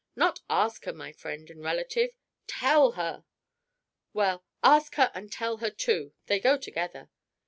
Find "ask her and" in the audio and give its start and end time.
4.63-5.31